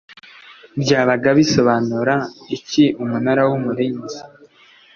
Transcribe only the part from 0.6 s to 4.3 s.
byabaga bisobanura iki Umunara w Umurinzi